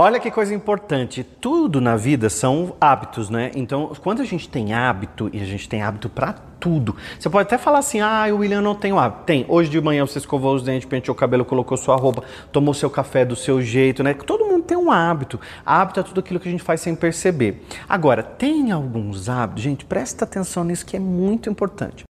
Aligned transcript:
Olha 0.00 0.20
que 0.20 0.30
coisa 0.30 0.54
importante. 0.54 1.24
Tudo 1.24 1.80
na 1.80 1.96
vida 1.96 2.30
são 2.30 2.76
hábitos, 2.80 3.28
né? 3.28 3.50
Então, 3.56 3.90
quando 4.00 4.22
a 4.22 4.24
gente 4.24 4.48
tem 4.48 4.72
hábito, 4.72 5.28
e 5.32 5.42
a 5.42 5.44
gente 5.44 5.68
tem 5.68 5.82
hábito 5.82 6.08
para 6.08 6.34
tudo. 6.60 6.94
Você 7.18 7.28
pode 7.28 7.48
até 7.48 7.58
falar 7.58 7.80
assim: 7.80 7.98
ah, 7.98 8.26
o 8.30 8.36
William 8.36 8.60
não 8.60 8.76
tem 8.76 8.96
hábito. 8.96 9.24
Tem. 9.24 9.44
Hoje 9.48 9.68
de 9.68 9.80
manhã 9.80 10.06
você 10.06 10.20
escovou 10.20 10.54
os 10.54 10.62
dentes, 10.62 10.88
penteou 10.88 11.16
o 11.16 11.18
cabelo, 11.18 11.44
colocou 11.44 11.76
sua 11.76 11.96
roupa, 11.96 12.22
tomou 12.52 12.74
seu 12.74 12.88
café 12.88 13.24
do 13.24 13.34
seu 13.34 13.60
jeito, 13.60 14.04
né? 14.04 14.14
Todo 14.14 14.44
mundo 14.44 14.62
tem 14.62 14.78
um 14.78 14.88
hábito. 14.88 15.40
Hábito 15.66 15.98
é 15.98 16.02
tudo 16.04 16.20
aquilo 16.20 16.38
que 16.38 16.46
a 16.46 16.52
gente 16.52 16.62
faz 16.62 16.80
sem 16.80 16.94
perceber. 16.94 17.64
Agora, 17.88 18.22
tem 18.22 18.70
alguns 18.70 19.28
hábitos, 19.28 19.64
gente, 19.64 19.84
presta 19.84 20.24
atenção 20.24 20.62
nisso 20.62 20.86
que 20.86 20.96
é 20.96 21.00
muito 21.00 21.50
importante. 21.50 22.07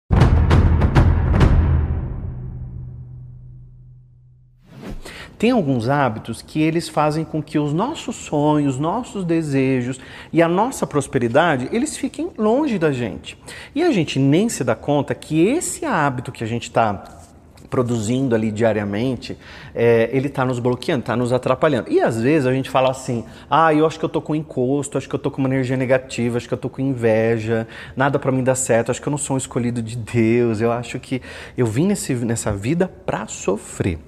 Tem 5.37 5.51
alguns 5.51 5.89
hábitos 5.89 6.41
que 6.41 6.61
eles 6.61 6.87
fazem 6.87 7.25
com 7.25 7.41
que 7.41 7.59
os 7.59 7.73
nossos 7.73 8.15
sonhos, 8.15 8.79
nossos 8.79 9.25
desejos 9.25 9.99
e 10.31 10.41
a 10.41 10.47
nossa 10.47 10.87
prosperidade, 10.87 11.69
eles 11.71 11.97
fiquem 11.97 12.31
longe 12.37 12.79
da 12.79 12.91
gente. 12.91 13.37
E 13.73 13.83
a 13.83 13.91
gente 13.91 14.19
nem 14.19 14.49
se 14.49 14.63
dá 14.63 14.75
conta 14.75 15.13
que 15.13 15.45
esse 15.45 15.85
hábito 15.85 16.31
que 16.31 16.43
a 16.43 16.47
gente 16.47 16.63
está 16.63 17.03
produzindo 17.75 18.33
ali 18.33 18.51
diariamente, 18.51 19.37
é, 19.73 20.09
ele 20.13 20.27
está 20.27 20.45
nos 20.45 20.59
bloqueando, 20.59 21.01
está 21.01 21.15
nos 21.15 21.33
atrapalhando. 21.33 21.91
E 21.91 21.99
às 21.99 22.21
vezes 22.21 22.47
a 22.47 22.53
gente 22.53 22.69
fala 22.69 22.89
assim, 22.89 23.25
ah, 23.49 23.73
eu 23.73 23.85
acho 23.85 23.99
que 23.99 24.05
eu 24.05 24.09
tô 24.09 24.21
com 24.21 24.33
encosto, 24.33 24.97
acho 24.97 25.09
que 25.09 25.15
eu 25.15 25.19
tô 25.19 25.29
com 25.29 25.39
uma 25.39 25.49
energia 25.49 25.75
negativa, 25.75 26.37
acho 26.37 26.47
que 26.47 26.53
eu 26.53 26.57
tô 26.57 26.69
com 26.69 26.81
inveja, 26.81 27.67
nada 27.95 28.17
para 28.17 28.31
mim 28.31 28.43
dá 28.43 28.55
certo, 28.55 28.91
acho 28.91 29.01
que 29.01 29.07
eu 29.07 29.11
não 29.11 29.17
sou 29.17 29.35
um 29.35 29.37
escolhido 29.37 29.81
de 29.81 29.97
Deus, 29.97 30.61
eu 30.61 30.71
acho 30.71 30.99
que 30.99 31.21
eu 31.57 31.65
vim 31.65 31.87
nesse, 31.87 32.13
nessa 32.13 32.53
vida 32.53 32.87
para 32.87 33.27
sofrer. 33.27 33.99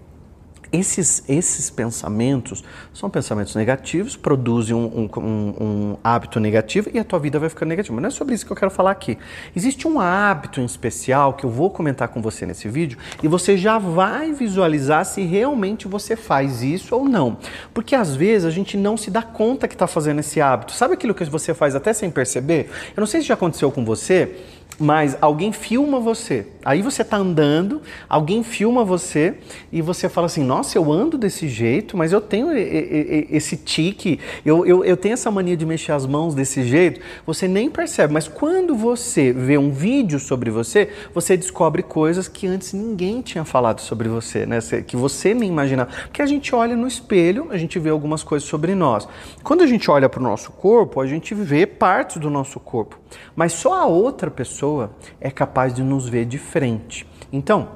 Esses, 0.72 1.24
esses 1.30 1.70
pensamentos 1.70 2.64
são 2.94 3.10
pensamentos 3.10 3.56
negativos, 3.56 4.16
produzem 4.16 4.76
um, 4.76 5.10
um, 5.18 5.22
um, 5.22 5.98
hábito 6.04 6.40
negativo 6.40 6.90
e 6.94 7.00
a 7.00 7.04
tua 7.04 7.20
vida 7.20 7.40
vai 7.40 7.50
ficando 7.50 7.70
negativa. 7.70 7.94
Mas 7.96 8.02
não 8.02 8.08
é 8.08 8.12
sobre 8.12 8.36
isso 8.36 8.46
que 8.46 8.52
eu 8.52 8.56
quero 8.56 8.72
falar 8.72 8.92
aqui. 8.92 9.18
Existe 9.56 9.88
um 9.88 10.00
hábito 10.00 10.60
em 10.60 10.66
especial 10.66 11.34
que 11.34 11.46
eu 11.46 11.50
vou 11.50 11.70
comentar 11.70 12.10
com 12.10 12.22
você 12.22 12.46
nesse 12.46 12.68
vídeo 12.68 12.98
e 13.24 13.28
você 13.28 13.58
já 13.58 13.78
vai 13.78 14.34
visualizar 14.34 15.06
se 15.06 15.22
realmente 15.22 15.88
você 15.88 16.16
faz 16.16 16.62
isso 16.62 16.96
ou 16.96 17.06
não. 17.06 17.38
Porque 17.74 17.96
às 17.96 18.16
vezes 18.16 18.46
a 18.46 18.52
gente 18.52 18.76
não 18.76 18.98
se 18.98 19.10
dá 19.10 19.22
conta 19.22 19.68
que 19.68 19.76
está 19.76 19.88
fazendo 19.88 20.20
esse 20.20 20.42
hábito. 20.42 20.74
Sabe 20.74 20.96
aquilo 20.96 21.14
que 21.14 21.24
você 21.26 21.54
faz 21.54 21.76
até 21.76 21.94
sem 21.94 22.12
perceber? 22.12 22.70
Eu 22.96 23.02
não 23.02 23.08
sei 23.08 23.22
se 23.22 23.28
já 23.28 23.34
aconteceu 23.36 23.72
com 23.72 23.86
você 23.86 24.36
mas 24.80 25.18
alguém 25.22 25.52
filma 25.52 26.00
você. 26.00 26.48
Aí 26.64 26.82
você 26.82 27.02
está 27.02 27.18
andando, 27.18 27.82
alguém 28.10 28.44
filma 28.44 28.84
você 28.84 29.36
e 29.72 29.82
você 29.82 30.10
fala 30.10 30.28
assim: 30.28 30.44
Nossa, 30.44 30.78
eu 30.78 30.92
ando 30.92 31.18
desse 31.18 31.48
jeito, 31.48 31.96
mas 31.96 32.12
eu 32.12 32.22
tenho 32.22 32.50
esse 32.54 33.58
tique, 33.58 34.20
eu, 34.46 34.66
eu, 34.66 34.84
eu 34.84 34.98
tenho 34.98 35.14
essa 35.14 35.32
mania 35.32 35.56
de 35.56 35.66
mexer 35.66 35.94
as 35.94 36.06
mãos 36.06 36.36
desse 36.36 36.64
jeito. 36.64 37.00
Você 37.26 37.48
nem 37.48 37.70
percebe, 37.70 38.14
mas 38.14 38.28
quando 38.28 38.76
você 38.76 39.32
vê 39.32 39.58
um 39.58 39.72
vídeo 39.72 40.20
sobre 40.20 40.52
você, 40.52 40.90
você 41.14 41.38
descobre 41.38 41.82
coisas 41.82 42.28
que 42.28 42.46
antes 42.46 42.74
ninguém 42.74 43.22
tinha 43.22 43.46
falado 43.46 43.80
sobre 43.80 44.10
você, 44.10 44.46
né? 44.46 44.60
Que 44.86 44.98
você 44.98 45.34
nem 45.34 45.50
imaginava. 45.50 45.90
Porque 46.04 46.22
a 46.22 46.26
gente 46.26 46.54
olha 46.54 46.76
no 46.76 46.88
espelho, 46.88 47.48
a 47.50 47.58
gente 47.58 47.80
vê 47.80 47.90
algumas 47.90 48.24
coisas 48.24 48.48
sobre 48.48 48.76
nós. 48.76 49.08
Quando 49.42 49.64
a 49.64 49.68
gente 49.68 49.90
olha 49.90 50.10
para 50.10 50.20
o 50.20 50.24
nosso 50.24 50.52
corpo, 50.52 51.00
a 51.00 51.08
gente 51.08 51.34
vê 51.34 51.66
partes 51.66 52.18
do 52.18 52.30
nosso 52.30 52.60
corpo, 52.60 53.00
mas 53.36 53.54
só 53.54 53.74
a 53.74 53.86
outra 53.86 54.30
pessoa 54.30 54.67
pessoa 54.68 54.92
é 55.22 55.32
capaz 55.32 55.74
de 55.74 55.82
nos 55.82 56.08
ver 56.10 56.26
de 56.26 56.38
frente. 56.38 57.08
Então, 57.32 57.70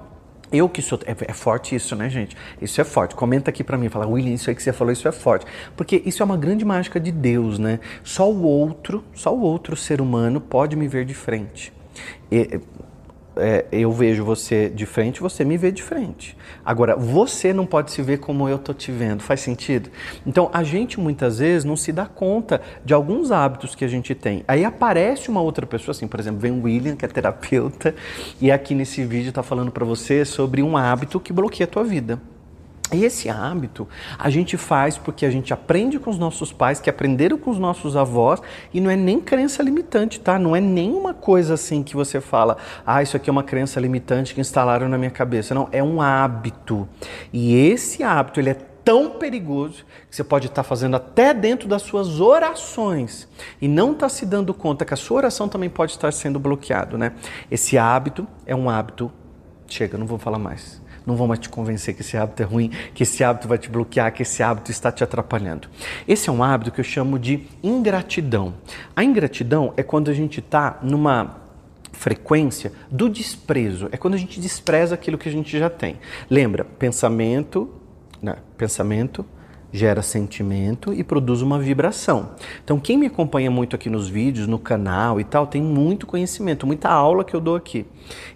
eu 0.51 0.67
que 0.67 0.81
sou. 0.81 0.99
É, 1.05 1.15
é, 1.29 1.33
forte 1.33 1.73
isso, 1.73 1.95
né, 1.95 2.09
gente? 2.09 2.35
Isso 2.61 2.81
é 2.81 2.83
forte. 2.83 3.15
Comenta 3.15 3.49
aqui 3.49 3.63
para 3.63 3.77
mim, 3.77 3.87
fala, 3.87 4.05
William, 4.05 4.33
isso 4.33 4.49
aí 4.49 4.55
que 4.55 4.61
você 4.61 4.73
falou, 4.73 4.91
isso 4.91 5.07
é 5.07 5.11
forte. 5.11 5.45
Porque 5.77 6.01
isso 6.05 6.21
é 6.21 6.25
uma 6.25 6.35
grande 6.35 6.65
mágica 6.65 6.99
de 6.99 7.11
Deus, 7.11 7.57
né? 7.57 7.79
Só 8.03 8.29
o 8.29 8.43
outro, 8.43 9.03
só 9.13 9.33
o 9.33 9.41
outro 9.41 9.75
ser 9.77 10.01
humano 10.01 10.41
pode 10.41 10.75
me 10.75 10.87
ver 10.87 11.05
de 11.05 11.13
frente. 11.13 11.71
E, 12.29 12.59
é, 13.35 13.65
eu 13.71 13.91
vejo 13.91 14.23
você 14.23 14.69
de 14.69 14.85
frente, 14.85 15.21
você 15.21 15.45
me 15.45 15.57
vê 15.57 15.71
de 15.71 15.81
frente. 15.81 16.37
Agora, 16.65 16.95
você 16.95 17.53
não 17.53 17.65
pode 17.65 17.91
se 17.91 18.01
ver 18.01 18.19
como 18.19 18.47
eu 18.47 18.57
tô 18.57 18.73
te 18.73 18.91
vendo. 18.91 19.23
Faz 19.23 19.39
sentido? 19.39 19.89
Então, 20.25 20.49
a 20.53 20.63
gente 20.63 20.99
muitas 20.99 21.39
vezes 21.39 21.63
não 21.63 21.75
se 21.75 21.91
dá 21.91 22.05
conta 22.05 22.61
de 22.83 22.93
alguns 22.93 23.31
hábitos 23.31 23.75
que 23.75 23.85
a 23.85 23.87
gente 23.87 24.13
tem. 24.13 24.43
Aí 24.47 24.65
aparece 24.65 25.29
uma 25.29 25.41
outra 25.41 25.65
pessoa, 25.65 25.91
assim, 25.91 26.07
por 26.07 26.19
exemplo, 26.19 26.39
vem 26.39 26.51
o 26.51 26.63
William, 26.63 26.95
que 26.95 27.05
é 27.05 27.07
terapeuta, 27.07 27.95
e 28.39 28.51
aqui 28.51 28.75
nesse 28.75 29.03
vídeo 29.05 29.29
está 29.29 29.43
falando 29.43 29.71
para 29.71 29.85
você 29.85 30.25
sobre 30.25 30.61
um 30.61 30.75
hábito 30.75 31.19
que 31.19 31.33
bloqueia 31.33 31.65
a 31.65 31.71
tua 31.71 31.83
vida. 31.83 32.19
E 32.93 33.05
esse 33.05 33.29
hábito 33.29 33.87
a 34.19 34.29
gente 34.29 34.57
faz 34.57 34.97
porque 34.97 35.25
a 35.25 35.31
gente 35.31 35.53
aprende 35.53 35.97
com 35.97 36.09
os 36.09 36.17
nossos 36.17 36.51
pais, 36.51 36.79
que 36.79 36.89
aprenderam 36.89 37.37
com 37.37 37.49
os 37.49 37.57
nossos 37.57 37.95
avós, 37.95 38.41
e 38.73 38.81
não 38.81 38.89
é 38.89 38.97
nem 38.97 39.19
crença 39.19 39.63
limitante, 39.63 40.19
tá? 40.19 40.37
Não 40.37 40.53
é 40.55 40.59
nenhuma 40.59 41.13
coisa 41.13 41.53
assim 41.53 41.83
que 41.83 41.95
você 41.95 42.19
fala, 42.19 42.57
ah, 42.85 43.01
isso 43.01 43.15
aqui 43.15 43.29
é 43.29 43.31
uma 43.31 43.43
crença 43.43 43.79
limitante 43.79 44.33
que 44.35 44.41
instalaram 44.41 44.89
na 44.89 44.97
minha 44.97 45.11
cabeça. 45.11 45.55
Não, 45.55 45.69
é 45.71 45.81
um 45.81 46.01
hábito. 46.01 46.87
E 47.31 47.55
esse 47.55 48.03
hábito, 48.03 48.41
ele 48.41 48.49
é 48.49 48.57
tão 48.83 49.11
perigoso 49.11 49.85
que 50.09 50.15
você 50.15 50.23
pode 50.23 50.47
estar 50.47 50.63
fazendo 50.63 50.95
até 50.95 51.33
dentro 51.33 51.69
das 51.69 51.83
suas 51.83 52.19
orações 52.19 53.27
e 53.61 53.67
não 53.67 53.91
está 53.93 54.09
se 54.09 54.25
dando 54.25 54.53
conta 54.53 54.83
que 54.83 54.93
a 54.93 54.97
sua 54.97 55.17
oração 55.17 55.47
também 55.47 55.69
pode 55.69 55.91
estar 55.91 56.11
sendo 56.11 56.39
bloqueado, 56.39 56.97
né? 56.97 57.13
Esse 57.49 57.77
hábito 57.77 58.27
é 58.45 58.55
um 58.55 58.69
hábito. 58.69 59.09
Chega, 59.67 59.97
não 59.97 60.05
vou 60.05 60.17
falar 60.17 60.39
mais 60.39 60.80
não 61.05 61.15
vão 61.15 61.27
mais 61.27 61.39
te 61.39 61.49
convencer 61.49 61.95
que 61.95 62.01
esse 62.01 62.17
hábito 62.17 62.41
é 62.41 62.45
ruim, 62.45 62.71
que 62.93 63.03
esse 63.03 63.23
hábito 63.23 63.47
vai 63.47 63.57
te 63.57 63.69
bloquear, 63.69 64.11
que 64.13 64.23
esse 64.23 64.43
hábito 64.43 64.71
está 64.71 64.91
te 64.91 65.03
atrapalhando. 65.03 65.67
Esse 66.07 66.29
é 66.29 66.31
um 66.31 66.43
hábito 66.43 66.71
que 66.71 66.79
eu 66.79 66.85
chamo 66.85 67.17
de 67.17 67.47
ingratidão. 67.63 68.53
A 68.95 69.03
ingratidão 69.03 69.73
é 69.77 69.83
quando 69.83 70.09
a 70.09 70.13
gente 70.13 70.39
está 70.39 70.79
numa 70.81 71.41
frequência 71.91 72.71
do 72.89 73.09
desprezo, 73.09 73.89
é 73.91 73.97
quando 73.97 74.15
a 74.15 74.17
gente 74.17 74.39
despreza 74.39 74.95
aquilo 74.95 75.17
que 75.17 75.29
a 75.29 75.31
gente 75.31 75.57
já 75.57 75.69
tem. 75.69 75.97
Lembra, 76.29 76.63
pensamento, 76.63 77.69
né? 78.21 78.37
pensamento, 78.57 79.25
gera 79.71 80.01
sentimento 80.01 80.93
e 80.93 81.03
produz 81.03 81.41
uma 81.41 81.57
vibração. 81.57 82.31
Então, 82.63 82.79
quem 82.79 82.97
me 82.97 83.05
acompanha 83.05 83.49
muito 83.49 83.75
aqui 83.75 83.89
nos 83.89 84.09
vídeos, 84.09 84.47
no 84.47 84.59
canal 84.59 85.19
e 85.19 85.23
tal, 85.23 85.47
tem 85.47 85.61
muito 85.61 86.05
conhecimento, 86.05 86.67
muita 86.67 86.89
aula 86.89 87.23
que 87.23 87.33
eu 87.33 87.39
dou 87.39 87.55
aqui. 87.55 87.85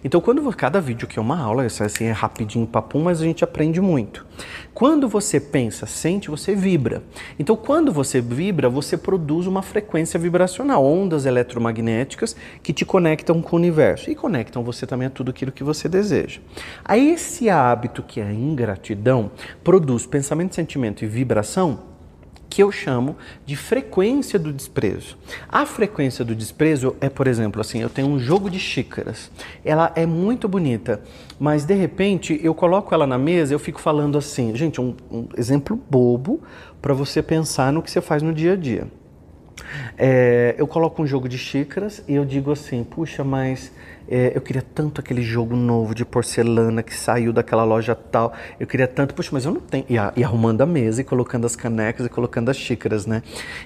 Então, 0.02 0.20
quando 0.20 0.46
cada 0.54 0.80
vídeo 0.80 1.06
aqui 1.06 1.18
é 1.18 1.22
uma 1.22 1.38
aula, 1.38 1.64
assim 1.64 2.04
é 2.04 2.12
rapidinho, 2.12 2.66
papum, 2.66 3.02
mas 3.02 3.20
a 3.20 3.24
gente 3.24 3.44
aprende 3.44 3.80
muito. 3.80 4.24
Quando 4.72 5.08
você 5.08 5.40
pensa, 5.40 5.86
sente, 5.86 6.30
você 6.30 6.54
vibra. 6.54 7.02
Então, 7.38 7.56
quando 7.56 7.92
você 7.92 8.20
vibra, 8.20 8.68
você 8.68 8.96
produz 8.96 9.46
uma 9.46 9.62
frequência 9.62 10.18
vibracional, 10.18 10.84
ondas 10.84 11.26
eletromagnéticas 11.26 12.36
que 12.62 12.72
te 12.72 12.84
conectam 12.84 13.42
com 13.42 13.56
o 13.56 13.58
universo 13.58 14.10
e 14.10 14.14
conectam 14.14 14.62
você 14.62 14.86
também 14.86 15.08
a 15.08 15.10
tudo 15.10 15.30
aquilo 15.30 15.52
que 15.52 15.64
você 15.64 15.88
deseja. 15.88 16.40
Aí, 16.84 17.10
esse 17.10 17.50
hábito 17.50 18.02
que 18.02 18.20
é 18.20 18.24
a 18.24 18.32
ingratidão 18.32 19.30
produz 19.64 20.06
pensamento, 20.06 20.54
sentimento 20.54 21.04
e 21.04 21.08
vibração 21.08 21.25
que 22.48 22.62
eu 22.62 22.72
chamo 22.72 23.16
de 23.44 23.54
frequência 23.54 24.38
do 24.38 24.52
desprezo. 24.52 25.18
A 25.48 25.66
frequência 25.66 26.24
do 26.24 26.34
desprezo 26.34 26.96
é, 27.00 27.08
por 27.08 27.26
exemplo, 27.26 27.60
assim, 27.60 27.82
eu 27.82 27.90
tenho 27.90 28.08
um 28.08 28.18
jogo 28.18 28.48
de 28.48 28.58
xícaras. 28.58 29.30
Ela 29.64 29.92
é 29.94 30.06
muito 30.06 30.48
bonita, 30.48 31.02
mas 31.38 31.64
de 31.64 31.74
repente 31.74 32.40
eu 32.42 32.54
coloco 32.54 32.94
ela 32.94 33.06
na 33.06 33.18
mesa, 33.18 33.52
eu 33.52 33.58
fico 33.58 33.78
falando 33.80 34.16
assim, 34.16 34.54
gente, 34.56 34.80
um, 34.80 34.94
um 35.10 35.28
exemplo 35.36 35.78
bobo 35.90 36.40
para 36.80 36.94
você 36.94 37.22
pensar 37.22 37.72
no 37.72 37.82
que 37.82 37.90
você 37.90 38.00
faz 38.00 38.22
no 38.22 38.32
dia 38.32 38.54
a 38.54 38.56
dia. 38.56 38.86
É, 39.98 40.54
eu 40.58 40.66
coloco 40.66 41.02
um 41.02 41.06
jogo 41.06 41.28
de 41.28 41.38
xícaras 41.38 42.02
e 42.06 42.14
eu 42.14 42.24
digo 42.24 42.52
assim, 42.52 42.84
puxa, 42.84 43.24
mas 43.24 43.72
é, 44.08 44.32
eu 44.34 44.40
queria 44.40 44.62
tanto 44.62 45.00
aquele 45.00 45.22
jogo 45.22 45.56
novo 45.56 45.94
de 45.94 46.04
porcelana 46.04 46.82
que 46.82 46.94
saiu 46.94 47.32
daquela 47.32 47.64
loja 47.64 47.94
tal. 47.94 48.32
Eu 48.58 48.66
queria 48.66 48.86
tanto, 48.86 49.14
puxa, 49.14 49.30
mas 49.32 49.44
eu 49.44 49.52
não 49.52 49.60
tenho. 49.60 49.84
E, 49.88 49.94
e 49.94 50.24
arrumando 50.24 50.60
a 50.60 50.66
mesa 50.66 51.00
e 51.00 51.04
colocando 51.04 51.44
as 51.44 51.56
canecas 51.56 52.06
e 52.06 52.08
colocando 52.08 52.50
as 52.50 52.56
xícaras, 52.56 53.06
né? 53.06 53.22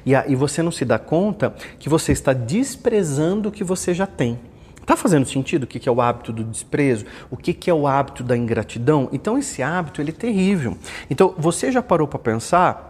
E, 0.06 0.12
e 0.12 0.34
você 0.34 0.62
não 0.62 0.72
se 0.72 0.84
dá 0.84 0.98
conta 0.98 1.54
que 1.78 1.88
você 1.88 2.12
está 2.12 2.32
desprezando 2.32 3.48
o 3.48 3.52
que 3.52 3.64
você 3.64 3.92
já 3.92 4.06
tem. 4.06 4.38
Tá 4.86 4.96
fazendo 4.96 5.26
sentido 5.26 5.64
o 5.64 5.66
que 5.66 5.88
é 5.88 5.92
o 5.92 6.00
hábito 6.00 6.32
do 6.32 6.42
desprezo? 6.42 7.04
O 7.30 7.36
que 7.36 7.70
é 7.70 7.74
o 7.74 7.86
hábito 7.86 8.24
da 8.24 8.36
ingratidão? 8.36 9.08
Então 9.12 9.38
esse 9.38 9.62
hábito 9.62 10.00
ele 10.00 10.10
é 10.10 10.14
terrível. 10.14 10.76
Então 11.08 11.34
você 11.38 11.70
já 11.70 11.82
parou 11.82 12.08
para 12.08 12.18
pensar 12.18 12.89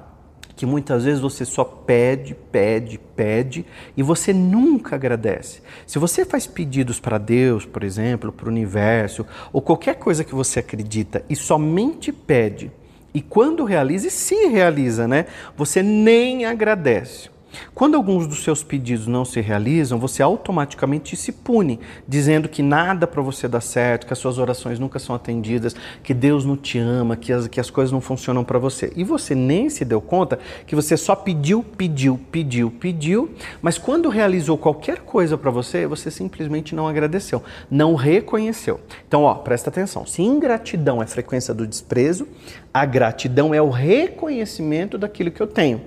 que 0.60 0.66
muitas 0.66 1.04
vezes 1.04 1.22
você 1.22 1.46
só 1.46 1.64
pede, 1.64 2.36
pede, 2.52 3.00
pede 3.16 3.64
e 3.96 4.02
você 4.02 4.30
nunca 4.30 4.94
agradece. 4.94 5.62
Se 5.86 5.98
você 5.98 6.22
faz 6.22 6.46
pedidos 6.46 7.00
para 7.00 7.16
Deus, 7.16 7.64
por 7.64 7.82
exemplo, 7.82 8.30
para 8.30 8.44
o 8.44 8.50
universo, 8.50 9.24
ou 9.54 9.62
qualquer 9.62 9.94
coisa 9.94 10.22
que 10.22 10.34
você 10.34 10.58
acredita 10.58 11.24
e 11.30 11.34
somente 11.34 12.12
pede, 12.12 12.70
e 13.14 13.22
quando 13.22 13.64
realiza, 13.64 14.08
e 14.08 14.10
se 14.10 14.48
realiza, 14.48 15.08
né? 15.08 15.24
Você 15.56 15.82
nem 15.82 16.44
agradece. 16.44 17.30
Quando 17.74 17.96
alguns 17.96 18.26
dos 18.26 18.42
seus 18.42 18.62
pedidos 18.62 19.06
não 19.06 19.24
se 19.24 19.40
realizam, 19.40 19.98
você 19.98 20.22
automaticamente 20.22 21.16
se 21.16 21.32
pune, 21.32 21.80
dizendo 22.06 22.48
que 22.48 22.62
nada 22.62 23.06
para 23.06 23.22
você 23.22 23.48
dá 23.48 23.60
certo, 23.60 24.06
que 24.06 24.12
as 24.12 24.18
suas 24.18 24.38
orações 24.38 24.78
nunca 24.78 24.98
são 24.98 25.14
atendidas, 25.14 25.74
que 26.02 26.14
Deus 26.14 26.44
não 26.44 26.56
te 26.56 26.78
ama, 26.78 27.16
que 27.16 27.32
as, 27.32 27.48
que 27.48 27.60
as 27.60 27.70
coisas 27.70 27.92
não 27.92 28.00
funcionam 28.00 28.44
para 28.44 28.58
você. 28.58 28.92
E 28.96 29.04
você 29.04 29.34
nem 29.34 29.68
se 29.70 29.84
deu 29.84 30.00
conta 30.00 30.38
que 30.66 30.74
você 30.74 30.96
só 30.96 31.14
pediu, 31.14 31.62
pediu, 31.62 32.18
pediu, 32.30 32.70
pediu, 32.70 33.30
mas 33.60 33.78
quando 33.78 34.08
realizou 34.08 34.56
qualquer 34.56 35.00
coisa 35.00 35.36
para 35.36 35.50
você, 35.50 35.86
você 35.86 36.10
simplesmente 36.10 36.74
não 36.74 36.86
agradeceu, 36.86 37.42
não 37.70 37.94
reconheceu. 37.94 38.80
Então, 39.06 39.22
ó, 39.22 39.34
presta 39.34 39.70
atenção. 39.70 40.06
Se 40.06 40.22
ingratidão 40.22 41.02
é 41.02 41.06
frequência 41.06 41.54
do 41.54 41.66
desprezo, 41.66 42.26
a 42.72 42.84
gratidão 42.84 43.52
é 43.52 43.60
o 43.60 43.70
reconhecimento 43.70 44.96
daquilo 44.96 45.30
que 45.30 45.40
eu 45.40 45.46
tenho. 45.46 45.80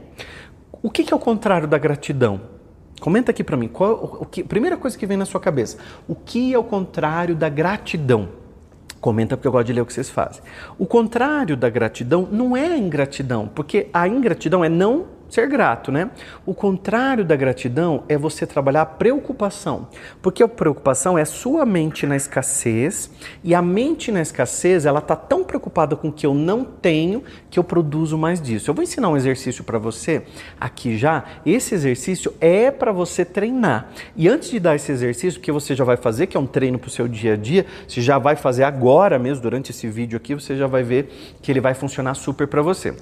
O 0.83 0.91
que, 0.91 1.01
que 1.05 1.13
é 1.13 1.15
o 1.15 1.19
contrário 1.19 1.65
da 1.65 1.77
gratidão? 1.77 2.41
Comenta 2.99 3.31
aqui 3.31 3.41
para 3.41 3.55
mim. 3.55 3.69
Qual, 3.69 4.17
o 4.19 4.25
que, 4.25 4.43
primeira 4.43 4.75
coisa 4.75 4.97
que 4.97 5.05
vem 5.05 5.15
na 5.15 5.23
sua 5.23 5.39
cabeça. 5.39 5.77
O 6.09 6.13
que 6.13 6.53
é 6.53 6.59
o 6.59 6.63
contrário 6.63 7.33
da 7.37 7.47
gratidão? 7.47 8.27
Comenta 8.99 9.37
porque 9.37 9.47
eu 9.47 9.51
gosto 9.53 9.67
de 9.67 9.73
ler 9.73 9.79
o 9.79 9.85
que 9.85 9.93
vocês 9.93 10.09
fazem. 10.09 10.43
O 10.77 10.85
contrário 10.85 11.55
da 11.55 11.69
gratidão 11.69 12.27
não 12.29 12.55
é 12.55 12.67
a 12.67 12.77
ingratidão, 12.77 13.47
porque 13.47 13.87
a 13.93 14.09
ingratidão 14.09 14.61
é 14.61 14.67
não 14.67 15.05
ser 15.33 15.47
grato, 15.47 15.91
né? 15.91 16.11
O 16.45 16.53
contrário 16.53 17.25
da 17.25 17.35
gratidão 17.35 18.03
é 18.07 18.15
você 18.17 18.45
trabalhar 18.45 18.83
a 18.83 18.85
preocupação, 18.85 19.87
porque 20.21 20.43
a 20.43 20.47
preocupação 20.47 21.17
é 21.17 21.25
sua 21.25 21.65
mente 21.65 22.05
na 22.05 22.15
escassez 22.15 23.09
e 23.43 23.55
a 23.55 23.61
mente 23.61 24.11
na 24.11 24.21
escassez 24.21 24.85
ela 24.85 25.01
tá 25.01 25.15
tão 25.15 25.43
preocupada 25.43 25.95
com 25.95 26.09
o 26.09 26.11
que 26.11 26.25
eu 26.25 26.33
não 26.33 26.63
tenho 26.63 27.23
que 27.49 27.57
eu 27.57 27.63
produzo 27.63 28.17
mais 28.17 28.39
disso. 28.39 28.69
Eu 28.69 28.75
vou 28.75 28.83
ensinar 28.83 29.09
um 29.09 29.17
exercício 29.17 29.63
para 29.63 29.79
você 29.79 30.23
aqui 30.59 30.97
já. 30.97 31.23
Esse 31.45 31.73
exercício 31.73 32.33
é 32.39 32.69
para 32.69 32.91
você 32.91 33.25
treinar. 33.25 33.89
E 34.15 34.27
antes 34.29 34.51
de 34.51 34.59
dar 34.59 34.75
esse 34.75 34.91
exercício 34.91 35.41
que 35.41 35.51
você 35.51 35.75
já 35.75 35.83
vai 35.83 35.97
fazer, 35.97 36.27
que 36.27 36.37
é 36.37 36.39
um 36.39 36.45
treino 36.45 36.77
para 36.77 36.87
o 36.87 36.91
seu 36.91 37.07
dia 37.07 37.33
a 37.33 37.37
dia, 37.37 37.65
você 37.87 38.01
já 38.01 38.19
vai 38.19 38.35
fazer 38.35 38.63
agora 38.63 39.17
mesmo 39.17 39.41
durante 39.41 39.71
esse 39.71 39.87
vídeo 39.87 40.17
aqui, 40.17 40.35
você 40.35 40.55
já 40.55 40.67
vai 40.67 40.83
ver 40.83 41.09
que 41.41 41.51
ele 41.51 41.59
vai 41.59 41.73
funcionar 41.73 42.13
super 42.13 42.47
para 42.47 42.61
você 42.61 42.93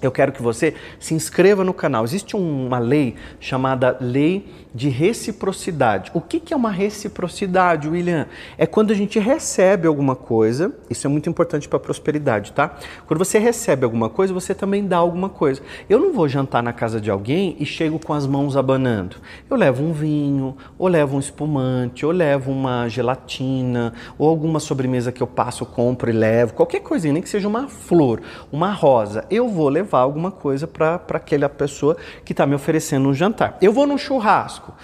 eu 0.00 0.10
quero 0.10 0.32
que 0.32 0.42
você 0.42 0.74
se 0.98 1.14
inscreva 1.14 1.64
no 1.64 1.74
canal. 1.74 2.04
Existe 2.04 2.36
uma 2.36 2.78
lei 2.78 3.16
chamada 3.40 3.96
Lei 4.00 4.46
de 4.74 4.88
Reciprocidade. 4.88 6.10
O 6.14 6.20
que 6.20 6.52
é 6.52 6.56
uma 6.56 6.70
reciprocidade, 6.70 7.88
William? 7.88 8.26
É 8.56 8.66
quando 8.66 8.92
a 8.92 8.94
gente 8.94 9.18
recebe 9.18 9.88
alguma 9.88 10.14
coisa, 10.14 10.72
isso 10.88 11.06
é 11.06 11.10
muito 11.10 11.28
importante 11.28 11.68
para 11.68 11.78
a 11.78 11.80
prosperidade, 11.80 12.52
tá? 12.52 12.76
Quando 13.06 13.18
você 13.18 13.38
recebe 13.38 13.84
alguma 13.84 14.08
coisa, 14.08 14.32
você 14.32 14.54
também 14.54 14.86
dá 14.86 14.98
alguma 14.98 15.28
coisa. 15.28 15.60
Eu 15.88 15.98
não 15.98 16.12
vou 16.12 16.28
jantar 16.28 16.62
na 16.62 16.72
casa 16.72 17.00
de 17.00 17.10
alguém 17.10 17.56
e 17.58 17.66
chego 17.66 17.98
com 17.98 18.12
as 18.12 18.26
mãos 18.26 18.56
abanando. 18.56 19.16
Eu 19.50 19.56
levo 19.56 19.82
um 19.82 19.92
vinho, 19.92 20.56
ou 20.78 20.86
levo 20.86 21.16
um 21.16 21.20
espumante, 21.20 22.06
ou 22.06 22.12
levo 22.12 22.52
uma 22.52 22.88
gelatina, 22.88 23.92
ou 24.16 24.28
alguma 24.28 24.60
sobremesa 24.60 25.10
que 25.10 25.22
eu 25.22 25.26
passo, 25.26 25.66
compro 25.66 26.08
e 26.08 26.12
levo, 26.12 26.54
qualquer 26.54 26.80
coisinha, 26.80 27.12
nem 27.12 27.22
que 27.22 27.28
seja 27.28 27.48
uma 27.48 27.68
flor, 27.68 28.20
uma 28.52 28.70
rosa. 28.70 29.24
Eu 29.28 29.48
vou 29.48 29.68
levar 29.68 29.87
levar 29.88 30.00
alguma 30.00 30.30
coisa 30.30 30.66
para 30.66 31.00
aquela 31.14 31.48
pessoa 31.48 31.96
que 32.24 32.32
está 32.32 32.46
me 32.46 32.54
oferecendo 32.54 33.08
um 33.08 33.14
jantar. 33.14 33.56
Eu 33.60 33.72
vou 33.72 33.86
num 33.86 33.96
churrasco. 33.96 34.74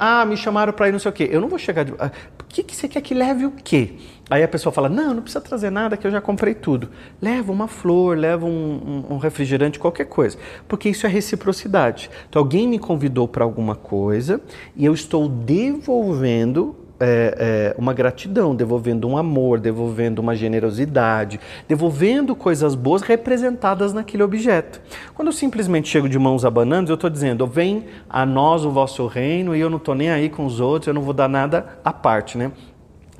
Ah, 0.00 0.24
me 0.24 0.36
chamaram 0.36 0.72
para 0.72 0.88
ir 0.88 0.92
não 0.92 0.98
sei 0.98 1.10
o 1.10 1.14
quê. 1.14 1.28
Eu 1.30 1.40
não 1.40 1.48
vou 1.48 1.58
chegar 1.58 1.84
de. 1.84 1.94
Ah, 1.98 2.10
o 2.40 2.44
que, 2.48 2.62
que 2.62 2.74
você 2.74 2.88
quer 2.88 3.00
que 3.00 3.14
leve 3.14 3.46
o 3.46 3.52
quê? 3.52 3.92
Aí 4.28 4.42
a 4.42 4.48
pessoa 4.48 4.72
fala: 4.72 4.88
Não, 4.88 5.14
não 5.14 5.22
precisa 5.22 5.40
trazer 5.40 5.70
nada 5.70 5.96
que 5.96 6.06
eu 6.06 6.10
já 6.10 6.20
comprei 6.20 6.54
tudo. 6.54 6.90
Leva 7.22 7.52
uma 7.52 7.68
flor, 7.68 8.18
leva 8.18 8.44
um, 8.44 9.04
um, 9.10 9.14
um 9.14 9.18
refrigerante, 9.18 9.78
qualquer 9.78 10.06
coisa. 10.06 10.36
Porque 10.66 10.88
isso 10.88 11.06
é 11.06 11.08
reciprocidade. 11.08 12.10
Então 12.28 12.42
alguém 12.42 12.66
me 12.66 12.78
convidou 12.78 13.28
para 13.28 13.44
alguma 13.44 13.76
coisa 13.76 14.40
e 14.74 14.84
eu 14.84 14.92
estou 14.92 15.28
devolvendo 15.28 16.74
é, 17.00 17.34
é, 17.38 17.74
uma 17.78 17.92
gratidão, 17.92 18.54
devolvendo 18.54 19.08
um 19.08 19.16
amor, 19.16 19.60
devolvendo 19.60 20.20
uma 20.20 20.34
generosidade, 20.34 21.40
devolvendo 21.66 22.34
coisas 22.34 22.74
boas 22.74 23.02
representadas 23.02 23.92
naquele 23.92 24.22
objeto. 24.22 24.80
Quando 25.14 25.28
eu 25.28 25.32
simplesmente 25.32 25.88
chego 25.88 26.08
de 26.08 26.18
mãos 26.18 26.44
abanando, 26.44 26.90
eu 26.90 26.94
estou 26.94 27.10
dizendo: 27.10 27.46
vem 27.46 27.84
a 28.08 28.26
nós 28.26 28.64
o 28.64 28.70
vosso 28.70 29.06
reino 29.06 29.54
e 29.54 29.60
eu 29.60 29.70
não 29.70 29.78
estou 29.78 29.94
nem 29.94 30.10
aí 30.10 30.28
com 30.28 30.44
os 30.44 30.60
outros, 30.60 30.88
eu 30.88 30.94
não 30.94 31.02
vou 31.02 31.14
dar 31.14 31.28
nada 31.28 31.78
à 31.84 31.92
parte, 31.92 32.36
né? 32.36 32.52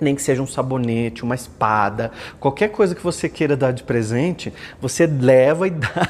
Nem 0.01 0.15
que 0.15 0.23
seja 0.23 0.43
um 0.43 0.47
sabonete, 0.47 1.23
uma 1.23 1.35
espada, 1.35 2.11
qualquer 2.39 2.69
coisa 2.69 2.95
que 2.95 3.03
você 3.03 3.29
queira 3.29 3.57
dar 3.57 3.73
de 3.73 3.83
presente, 3.83 4.53
você 4.81 5.07
leva 5.07 5.67
e 5.67 5.71
dá. 5.73 6.09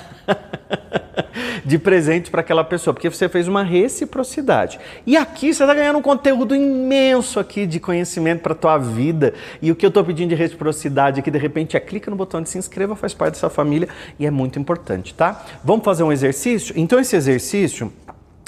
de 1.64 1.78
presente 1.78 2.30
para 2.30 2.40
aquela 2.40 2.64
pessoa, 2.64 2.94
porque 2.94 3.10
você 3.10 3.28
fez 3.28 3.48
uma 3.48 3.62
reciprocidade. 3.62 4.78
E 5.06 5.16
aqui 5.16 5.52
você 5.52 5.62
está 5.62 5.74
ganhando 5.74 5.98
um 5.98 6.02
conteúdo 6.02 6.54
imenso 6.54 7.38
aqui 7.38 7.66
de 7.66 7.80
conhecimento 7.80 8.40
para 8.40 8.52
a 8.52 8.56
tua 8.56 8.78
vida. 8.78 9.34
E 9.60 9.70
o 9.70 9.76
que 9.76 9.84
eu 9.84 9.88
estou 9.88 10.04
pedindo 10.04 10.30
de 10.30 10.34
reciprocidade 10.34 11.20
aqui, 11.20 11.30
de 11.30 11.38
repente, 11.38 11.76
é 11.76 11.80
clica 11.80 12.10
no 12.10 12.16
botão 12.16 12.42
de 12.42 12.48
se 12.48 12.58
inscreva, 12.58 12.96
faz 12.96 13.14
parte 13.14 13.34
dessa 13.34 13.50
família 13.50 13.88
e 14.18 14.26
é 14.26 14.30
muito 14.30 14.58
importante, 14.58 15.14
tá? 15.14 15.44
Vamos 15.64 15.84
fazer 15.84 16.02
um 16.02 16.12
exercício? 16.12 16.74
Então 16.76 16.98
esse 16.98 17.16
exercício 17.16 17.92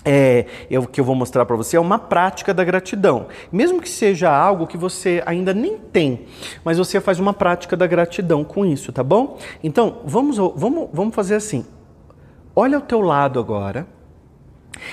é, 0.04 0.46
eu, 0.70 0.86
que 0.86 1.00
eu 1.00 1.04
vou 1.04 1.14
mostrar 1.14 1.44
para 1.44 1.56
você 1.56 1.76
é 1.76 1.80
uma 1.80 1.98
prática 1.98 2.54
da 2.54 2.64
gratidão. 2.64 3.26
Mesmo 3.52 3.80
que 3.80 3.88
seja 3.88 4.30
algo 4.30 4.66
que 4.66 4.76
você 4.76 5.22
ainda 5.26 5.52
nem 5.52 5.78
tem, 5.78 6.26
mas 6.64 6.78
você 6.78 7.00
faz 7.00 7.18
uma 7.18 7.32
prática 7.32 7.76
da 7.76 7.86
gratidão 7.86 8.44
com 8.44 8.64
isso, 8.64 8.92
tá 8.92 9.02
bom? 9.02 9.38
Então, 9.62 10.00
vamos, 10.04 10.36
vamos, 10.36 10.88
vamos 10.92 11.14
fazer 11.14 11.34
assim. 11.34 11.66
Olha 12.54 12.76
ao 12.76 12.82
teu 12.82 13.00
lado 13.00 13.38
agora 13.38 13.86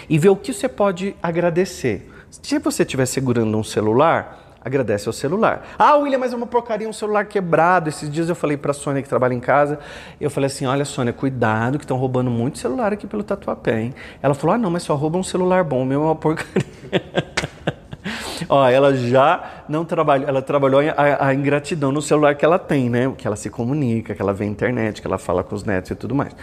e 0.10 0.18
vê 0.18 0.30
o 0.30 0.36
que 0.36 0.54
você 0.54 0.68
pode 0.68 1.16
agradecer. 1.22 2.12
Se 2.30 2.60
você 2.60 2.84
estiver 2.84 3.06
segurando 3.06 3.58
um 3.58 3.64
celular, 3.64 4.47
agradece 4.68 5.10
ao 5.10 5.14
celular. 5.14 5.66
Ah, 5.78 5.96
William, 5.96 6.20
mas 6.20 6.34
é 6.34 6.36
uma 6.36 6.46
porcaria, 6.46 6.88
um 6.88 6.94
celular 6.94 7.26
quebrado. 7.26 7.90
Esses 7.90 8.10
dias 8.10 8.30
eu 8.30 8.36
falei 8.36 8.58
para 8.58 8.72
a 8.72 8.74
Sônia 8.74 9.02
que 9.02 9.10
trabalha 9.10 9.34
em 9.34 9.40
casa, 9.40 9.80
eu 10.22 10.30
falei 10.30 10.48
assim, 10.48 10.66
olha 10.66 10.86
Sônia, 10.86 11.14
cuidado 11.14 11.78
que 11.78 11.84
estão 11.84 11.98
roubando 11.98 12.30
muito 12.30 12.60
celular 12.60 12.94
aqui 12.94 13.08
pelo 13.08 13.24
Tatuapé, 13.24 13.82
hein? 13.82 13.94
Ela 14.22 14.34
falou, 14.34 14.56
ah 14.56 14.58
não, 14.58 14.70
mas 14.70 14.84
só 14.84 14.96
roubam 14.96 15.22
um 15.22 15.24
celular 15.24 15.64
bom, 15.64 15.82
o 15.82 15.86
meu 15.86 16.02
é 16.02 16.06
uma 16.06 16.16
porcaria. 16.16 16.64
Ó, 18.48 18.68
ela 18.68 18.96
já 18.96 19.64
não 19.68 19.84
trabalhou, 19.84 20.30
ela 20.30 20.42
trabalhou 20.42 20.80
a, 20.80 21.28
a, 21.28 21.34
ingratidão 21.34 21.92
no 21.92 22.02
celular 22.02 22.36
que 22.36 22.46
ela 22.46 22.58
tem, 22.58 22.90
né? 22.90 23.12
Que 23.18 23.28
ela 23.28 23.36
se 23.36 23.50
comunica, 23.50 24.16
que 24.16 24.22
ela 24.22 24.34
vê 24.34 24.46
a 24.46 24.48
internet, 24.48 25.02
que 25.02 25.08
ela 25.08 25.18
fala 25.18 25.44
com 25.44 25.56
os 25.56 25.64
netos 25.64 25.92
e 25.92 25.96
tudo 25.96 26.16
mais. 26.16 26.34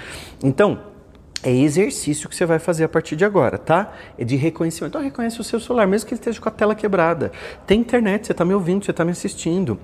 Então, 0.42 0.78
é 1.44 1.54
exercício 1.54 2.28
que 2.28 2.34
você 2.34 2.46
vai 2.46 2.58
fazer 2.58 2.84
a 2.84 2.88
partir 2.88 3.16
de 3.16 3.24
agora, 3.24 3.58
tá? 3.58 3.92
É 4.18 4.24
de 4.24 4.34
reconhecimento. 4.34 4.92
Então, 4.92 5.02
reconhece 5.02 5.38
o 5.40 5.44
seu 5.44 5.60
celular, 5.60 5.86
mesmo 5.86 6.08
que 6.08 6.14
ele 6.14 6.20
esteja 6.20 6.40
com 6.40 6.48
a 6.48 6.52
tela 6.52 6.74
quebrada. 6.74 7.30
Tem 7.66 7.80
internet, 7.80 8.26
você 8.26 8.32
está 8.32 8.44
me 8.44 8.54
ouvindo, 8.54 8.84
você 8.84 8.90
está 8.90 9.04
me 9.04 9.10
assistindo. 9.10 9.78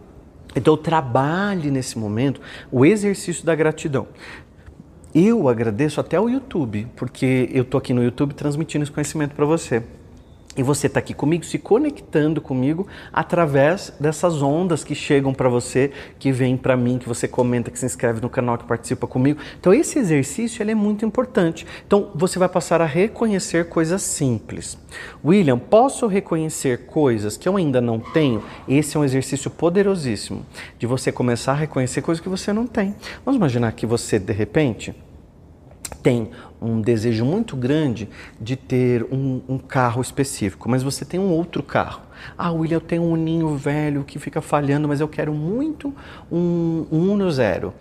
Então, 0.56 0.76
trabalhe 0.76 1.70
nesse 1.70 1.98
momento 1.98 2.40
o 2.72 2.84
exercício 2.84 3.44
da 3.44 3.54
gratidão. 3.54 4.08
Eu 5.14 5.48
agradeço 5.48 6.00
até 6.00 6.18
o 6.18 6.28
YouTube, 6.28 6.88
porque 6.96 7.48
eu 7.52 7.62
estou 7.62 7.78
aqui 7.78 7.92
no 7.92 8.02
YouTube 8.02 8.32
transmitindo 8.32 8.82
esse 8.82 8.92
conhecimento 8.92 9.34
para 9.34 9.44
você. 9.44 9.82
E 10.56 10.64
você 10.64 10.88
está 10.88 10.98
aqui 10.98 11.14
comigo, 11.14 11.44
se 11.44 11.58
conectando 11.58 12.40
comigo 12.40 12.88
através 13.12 13.92
dessas 14.00 14.42
ondas 14.42 14.82
que 14.82 14.96
chegam 14.96 15.32
para 15.32 15.48
você, 15.48 15.92
que 16.18 16.32
vêm 16.32 16.56
para 16.56 16.76
mim, 16.76 16.98
que 16.98 17.08
você 17.08 17.28
comenta, 17.28 17.70
que 17.70 17.78
se 17.78 17.86
inscreve 17.86 18.20
no 18.20 18.28
canal, 18.28 18.58
que 18.58 18.64
participa 18.64 19.06
comigo. 19.06 19.40
Então 19.60 19.72
esse 19.72 20.00
exercício 20.00 20.60
ele 20.60 20.72
é 20.72 20.74
muito 20.74 21.06
importante. 21.06 21.64
Então 21.86 22.10
você 22.16 22.36
vai 22.36 22.48
passar 22.48 22.80
a 22.80 22.84
reconhecer 22.84 23.68
coisas 23.68 24.02
simples. 24.02 24.76
William, 25.24 25.56
posso 25.56 26.08
reconhecer 26.08 26.86
coisas 26.86 27.36
que 27.36 27.48
eu 27.48 27.56
ainda 27.56 27.80
não 27.80 28.00
tenho? 28.00 28.42
Esse 28.68 28.96
é 28.96 29.00
um 29.00 29.04
exercício 29.04 29.52
poderosíssimo 29.52 30.44
de 30.80 30.86
você 30.86 31.12
começar 31.12 31.52
a 31.52 31.56
reconhecer 31.56 32.02
coisas 32.02 32.20
que 32.20 32.28
você 32.28 32.52
não 32.52 32.66
tem. 32.66 32.96
Vamos 33.24 33.38
imaginar 33.38 33.70
que 33.72 33.86
você 33.86 34.18
de 34.18 34.32
repente 34.32 34.92
tem 35.90 36.30
um 36.60 36.80
desejo 36.80 37.24
muito 37.24 37.56
grande 37.56 38.08
de 38.40 38.56
ter 38.56 39.04
um, 39.04 39.40
um, 39.48 39.58
carro 39.58 40.00
específico, 40.00 40.68
mas 40.68 40.82
você 40.82 41.04
tem 41.04 41.18
um 41.18 41.30
outro 41.30 41.62
carro. 41.62 42.02
Ah, 42.36 42.52
William, 42.52 42.76
eu 42.76 42.80
tenho 42.80 43.02
um 43.02 43.16
ninho 43.16 43.56
velho 43.56 44.04
que 44.04 44.18
fica 44.18 44.40
falhando, 44.40 44.86
mas 44.86 45.00
eu 45.00 45.08
quero 45.08 45.32
muito 45.32 45.94
um, 46.30 46.86
um 46.90 47.12
Uno 47.12 47.30
Zero. 47.30 47.72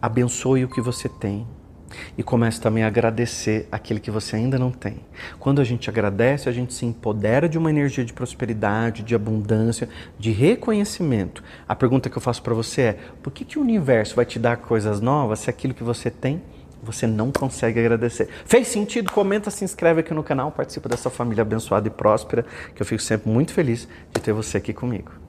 Abençoe 0.00 0.64
o 0.64 0.68
que 0.68 0.80
você 0.80 1.08
tem 1.08 1.46
e 2.16 2.22
comece 2.22 2.60
também 2.60 2.82
a 2.82 2.88
agradecer 2.88 3.68
aquele 3.70 4.00
que 4.00 4.10
você 4.10 4.36
ainda 4.36 4.58
não 4.58 4.70
tem. 4.70 4.96
Quando 5.38 5.60
a 5.60 5.64
gente 5.64 5.88
agradece, 5.88 6.48
a 6.48 6.52
gente 6.52 6.74
se 6.74 6.84
empodera 6.84 7.48
de 7.48 7.56
uma 7.56 7.70
energia 7.70 8.04
de 8.04 8.12
prosperidade, 8.12 9.02
de 9.02 9.14
abundância, 9.14 9.88
de 10.18 10.30
reconhecimento. 10.30 11.42
A 11.68 11.74
pergunta 11.74 12.10
que 12.10 12.16
eu 12.16 12.22
faço 12.22 12.42
para 12.42 12.54
você 12.54 12.80
é: 12.82 12.98
por 13.22 13.32
que, 13.32 13.44
que 13.44 13.58
o 13.58 13.62
universo 13.62 14.16
vai 14.16 14.24
te 14.24 14.38
dar 14.38 14.56
coisas 14.56 15.00
novas 15.00 15.40
se 15.40 15.50
aquilo 15.50 15.74
que 15.74 15.84
você 15.84 16.10
tem 16.10 16.42
você 16.84 17.06
não 17.06 17.32
consegue 17.32 17.80
agradecer. 17.80 18.28
Fez 18.44 18.68
sentido? 18.68 19.10
Comenta, 19.10 19.50
se 19.50 19.64
inscreve 19.64 20.00
aqui 20.00 20.12
no 20.12 20.22
canal, 20.22 20.52
participa 20.52 20.88
dessa 20.88 21.10
família 21.10 21.42
abençoada 21.42 21.88
e 21.88 21.90
próspera, 21.90 22.44
que 22.74 22.82
eu 22.82 22.86
fico 22.86 23.02
sempre 23.02 23.30
muito 23.30 23.52
feliz 23.52 23.88
de 24.12 24.20
ter 24.20 24.32
você 24.32 24.58
aqui 24.58 24.72
comigo. 24.72 25.23